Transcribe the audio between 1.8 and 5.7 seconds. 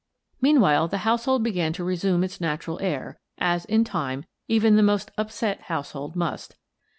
resume its natural air, as, in time, even the most upset